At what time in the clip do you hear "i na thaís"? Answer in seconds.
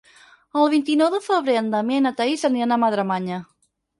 2.01-2.47